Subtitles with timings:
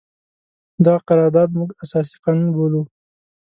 [0.85, 2.81] دغه قرارداد موږ اساسي قانون بولو.